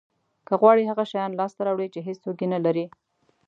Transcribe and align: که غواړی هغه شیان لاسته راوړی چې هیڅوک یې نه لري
که 0.47 0.53
غواړی 0.61 0.83
هغه 0.91 1.03
شیان 1.11 1.31
لاسته 1.39 1.61
راوړی 1.67 1.87
چې 1.93 1.99
هیڅوک 2.07 2.37
یې 2.41 2.47
نه 2.53 2.59
لري 2.65 2.85